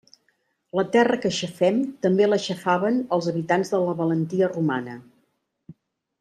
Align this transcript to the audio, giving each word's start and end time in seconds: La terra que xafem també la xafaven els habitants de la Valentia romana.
La 0.77 0.85
terra 0.95 1.19
que 1.25 1.31
xafem 1.39 1.77
també 2.05 2.27
la 2.31 2.39
xafaven 2.47 2.97
els 3.19 3.29
habitants 3.33 3.73
de 3.75 3.83
la 3.85 3.95
Valentia 4.01 4.51
romana. 4.57 4.97